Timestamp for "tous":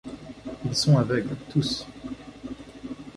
1.51-1.85